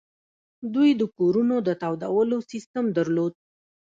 [0.73, 3.33] دوی د کورونو د تودولو سیستم درلود